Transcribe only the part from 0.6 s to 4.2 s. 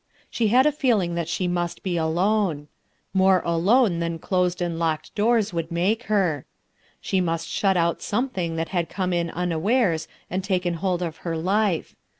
a feeling that she must be alone. More alone than